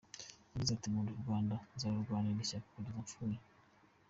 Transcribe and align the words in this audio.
Yagize 0.51 0.71
ati" 0.73 0.87
Nkunda 0.91 1.11
U 1.17 1.21
Rwanda 1.23 1.55
Nzarurwanirira 1.73 2.43
Ishyaka 2.45 2.67
Kugeza 2.73 2.99
Mfuye". 3.05 3.37